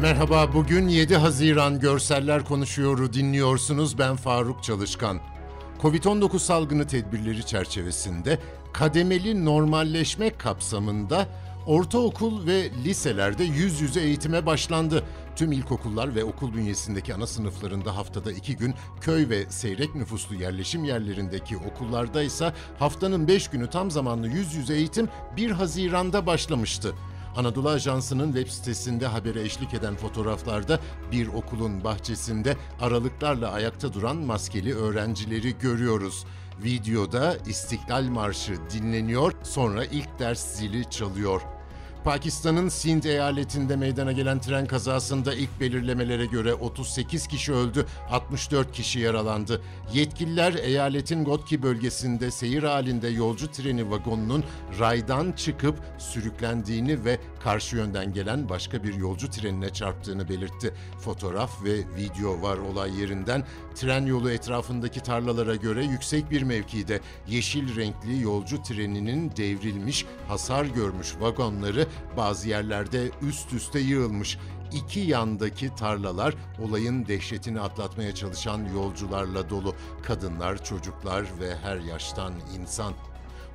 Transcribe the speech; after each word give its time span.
Merhaba, 0.00 0.52
bugün 0.52 0.88
7 0.88 1.16
Haziran 1.16 1.80
Görseller 1.80 2.44
Konuşuyor'u 2.44 3.12
dinliyorsunuz. 3.12 3.98
Ben 3.98 4.16
Faruk 4.16 4.62
Çalışkan. 4.62 5.20
Covid-19 5.82 6.38
salgını 6.38 6.86
tedbirleri 6.86 7.46
çerçevesinde 7.46 8.38
kademeli 8.72 9.44
normalleşme 9.44 10.30
kapsamında 10.30 11.26
ortaokul 11.66 12.46
ve 12.46 12.70
liselerde 12.84 13.44
yüz 13.44 13.80
yüze 13.80 14.00
eğitime 14.00 14.46
başlandı. 14.46 15.04
Tüm 15.36 15.52
ilkokullar 15.52 16.14
ve 16.14 16.24
okul 16.24 16.54
bünyesindeki 16.54 17.14
ana 17.14 17.26
sınıflarında 17.26 17.96
haftada 17.96 18.32
iki 18.32 18.56
gün, 18.56 18.74
köy 19.00 19.28
ve 19.28 19.44
seyrek 19.48 19.94
nüfuslu 19.94 20.34
yerleşim 20.34 20.84
yerlerindeki 20.84 21.56
okullarda 21.56 22.22
ise 22.22 22.52
haftanın 22.78 23.28
beş 23.28 23.48
günü 23.48 23.70
tam 23.70 23.90
zamanlı 23.90 24.28
yüz 24.28 24.54
yüze 24.54 24.74
eğitim 24.74 25.08
1 25.36 25.50
Haziran'da 25.50 26.26
başlamıştı. 26.26 26.94
Anadolu 27.36 27.68
Ajansı'nın 27.68 28.32
web 28.32 28.48
sitesinde 28.52 29.06
habere 29.06 29.42
eşlik 29.42 29.74
eden 29.74 29.96
fotoğraflarda 29.96 30.80
bir 31.12 31.28
okulun 31.28 31.84
bahçesinde 31.84 32.56
aralıklarla 32.80 33.52
ayakta 33.52 33.92
duran 33.92 34.16
maskeli 34.16 34.74
öğrencileri 34.74 35.58
görüyoruz. 35.58 36.24
Videoda 36.64 37.36
İstiklal 37.46 38.04
Marşı 38.04 38.56
dinleniyor, 38.72 39.32
sonra 39.42 39.84
ilk 39.84 40.18
ders 40.18 40.56
zili 40.56 40.90
çalıyor. 40.90 41.40
Pakistan'ın 42.04 42.68
Sind 42.68 43.04
eyaletinde 43.04 43.76
meydana 43.76 44.12
gelen 44.12 44.40
tren 44.40 44.66
kazasında 44.66 45.34
ilk 45.34 45.60
belirlemelere 45.60 46.26
göre 46.26 46.54
38 46.54 47.26
kişi 47.26 47.52
öldü, 47.52 47.86
64 48.10 48.72
kişi 48.72 49.00
yaralandı. 49.00 49.62
Yetkililer 49.94 50.54
eyaletin 50.54 51.24
Gotki 51.24 51.62
bölgesinde 51.62 52.30
seyir 52.30 52.62
halinde 52.62 53.08
yolcu 53.08 53.50
treni 53.50 53.90
vagonunun 53.90 54.44
raydan 54.78 55.32
çıkıp 55.32 55.76
sürüklendiğini 55.98 57.04
ve 57.04 57.18
karşı 57.42 57.76
yönden 57.76 58.12
gelen 58.12 58.48
başka 58.48 58.84
bir 58.84 58.94
yolcu 58.94 59.30
trenine 59.30 59.70
çarptığını 59.70 60.28
belirtti. 60.28 60.74
Fotoğraf 60.98 61.64
ve 61.64 61.76
video 61.96 62.42
var 62.42 62.58
olay 62.58 63.00
yerinden. 63.00 63.44
Tren 63.74 64.06
yolu 64.06 64.30
etrafındaki 64.30 65.00
tarlalara 65.00 65.56
göre 65.56 65.84
yüksek 65.84 66.30
bir 66.30 66.42
mevkide 66.42 67.00
yeşil 67.28 67.76
renkli 67.76 68.22
yolcu 68.22 68.62
treninin 68.62 69.32
devrilmiş, 69.36 70.06
hasar 70.28 70.64
görmüş 70.64 71.14
vagonları 71.20 71.89
bazı 72.16 72.48
yerlerde 72.48 73.10
üst 73.22 73.52
üste 73.52 73.78
yığılmış. 73.78 74.38
İki 74.72 75.00
yandaki 75.00 75.74
tarlalar 75.74 76.34
olayın 76.62 77.06
dehşetini 77.06 77.60
atlatmaya 77.60 78.14
çalışan 78.14 78.64
yolcularla 78.74 79.50
dolu. 79.50 79.74
Kadınlar, 80.02 80.64
çocuklar 80.64 81.24
ve 81.40 81.56
her 81.56 81.76
yaştan 81.76 82.32
insan. 82.58 82.92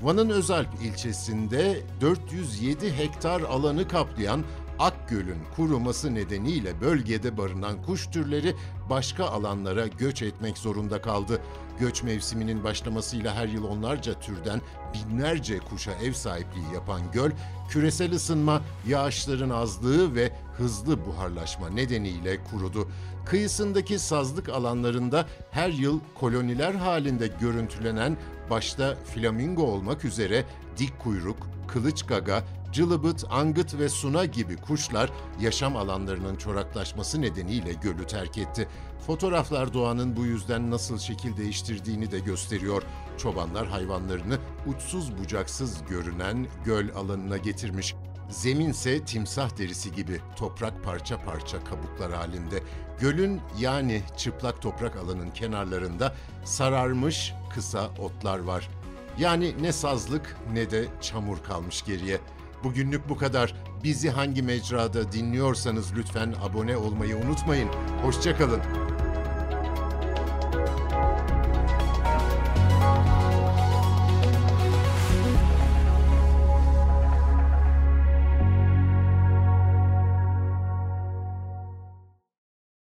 Van'ın 0.02 0.30
Özalp 0.30 0.68
ilçesinde 0.84 1.82
407 2.02 2.98
hektar 2.98 3.42
alanı 3.42 3.88
kaplayan 3.88 4.44
Akgöl'ün 4.80 5.40
kuruması 5.56 6.16
nedeniyle 6.16 6.82
bölgede 6.82 7.38
barınan 7.38 7.84
kuş 7.84 8.08
türleri 8.08 8.56
başka 8.90 9.26
alanlara 9.26 9.88
göç 9.88 10.22
etmek 10.22 10.58
zorunda 10.58 11.02
kaldı. 11.02 11.42
Göç 11.80 12.04
mevsiminin 12.04 12.64
başlamasıyla 12.64 13.36
her 13.36 13.48
yıl 13.48 13.64
onlarca 13.64 14.20
türden 14.20 14.62
binlerce 14.94 15.60
kuşa 15.60 15.92
ev 15.92 16.14
sahipliği 16.14 16.74
yapan 16.74 17.02
göl, 17.14 17.32
küresel 17.70 18.12
ısınma, 18.12 18.62
yağışların 18.88 19.50
azlığı 19.50 20.16
ve 20.16 20.32
hızlı 20.58 21.06
buharlaşma 21.06 21.70
nedeniyle 21.70 22.44
kurudu. 22.44 22.88
Kıyısındaki 23.26 24.00
sazlık 24.00 24.50
alanlarında 24.50 25.26
her 25.52 25.70
yıl 25.70 26.00
koloniler 26.16 26.74
halinde 26.74 27.28
görüntülenen 27.28 28.18
başta 28.50 28.96
flamingo 28.96 29.64
olmak 29.64 30.06
üzere 30.06 30.44
dik 30.78 31.00
kuyruk, 31.00 31.38
kılıç 31.68 32.04
gaga, 32.04 32.44
cılıbıt, 32.76 33.24
angıt 33.30 33.80
ve 33.80 33.90
suna 33.90 34.26
gibi 34.26 34.58
kuşlar 34.58 35.10
yaşam 35.40 35.76
alanlarının 35.76 36.36
çoraklaşması 36.36 37.22
nedeniyle 37.22 37.74
gölü 37.74 38.08
terk 38.08 38.38
etti. 38.38 38.68
Fotoğraflar 39.08 39.74
doğanın 39.74 40.16
bu 40.16 40.26
yüzden 40.26 40.72
nasıl 40.72 41.00
şekil 41.00 41.38
değiştirdiğini 41.38 42.12
de 42.12 42.20
gösteriyor. 42.20 42.84
Çobanlar 43.18 43.68
hayvanlarını 43.68 44.38
uçsuz 44.66 45.18
bucaksız 45.18 45.78
görünen 45.90 46.48
göl 46.66 46.96
alanına 46.96 47.38
getirmiş. 47.38 47.96
Zeminse 48.30 49.06
timsah 49.06 49.58
derisi 49.58 49.92
gibi 49.92 50.20
toprak 50.36 50.84
parça 50.84 51.22
parça 51.22 51.64
kabuklar 51.64 52.14
halinde. 52.14 52.64
Gölün 53.00 53.42
yani 53.60 54.02
çıplak 54.18 54.62
toprak 54.62 54.96
alanın 54.96 55.32
kenarlarında 55.32 56.16
sararmış 56.46 57.34
kısa 57.54 57.90
otlar 58.00 58.40
var. 58.40 58.70
Yani 59.18 59.64
ne 59.64 59.72
sazlık 59.72 60.38
ne 60.54 60.72
de 60.72 60.86
çamur 61.02 61.44
kalmış 61.44 61.86
geriye. 61.86 62.20
Bugünlük 62.66 63.10
bu 63.10 63.18
kadar. 63.18 63.54
Bizi 63.84 64.10
hangi 64.10 64.42
mecrada 64.42 65.12
dinliyorsanız 65.12 65.96
lütfen 65.96 66.34
abone 66.42 66.78
olmayı 66.78 67.18
unutmayın. 67.18 67.70
Hoşçakalın. 68.04 68.62